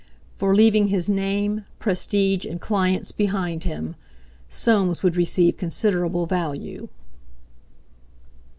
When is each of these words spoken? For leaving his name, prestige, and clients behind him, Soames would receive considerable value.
For 0.33 0.55
leaving 0.55 0.87
his 0.87 1.09
name, 1.11 1.63
prestige, 1.77 2.43
and 2.43 2.59
clients 2.59 3.11
behind 3.11 3.65
him, 3.65 3.95
Soames 4.49 5.03
would 5.03 5.15
receive 5.15 5.57
considerable 5.57 6.25
value. 6.25 6.89